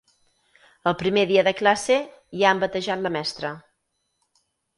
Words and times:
El 0.91 0.95
primer 1.01 1.25
dia 1.31 1.43
de 1.47 1.53
classe 1.59 1.99
ja 2.41 2.49
han 2.53 2.63
batejat 2.65 3.05
la 3.05 3.13
mestra. 3.19 3.53